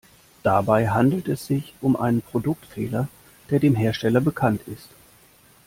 [0.41, 3.07] Dabei handelt es sich um einen Produktfehler,
[3.51, 4.89] der dem Hersteller bekannt ist.